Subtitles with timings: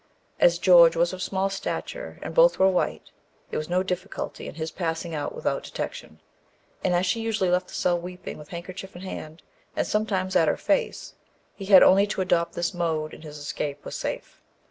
[0.39, 3.11] As George was of small stature, and both were white,
[3.51, 6.19] there was no difficulty in his passing out without detection;
[6.83, 9.43] and as she usually left the cell weeping, with handkerchief in hand,
[9.75, 11.13] and sometimes at her face,
[11.53, 14.41] he had only to adopt this mode and his escape was safe.